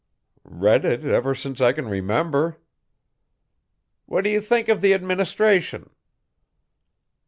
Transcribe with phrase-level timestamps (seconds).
[0.43, 2.57] 'Read it ever since I can remember.'
[4.07, 5.91] 'What do you think of the administration?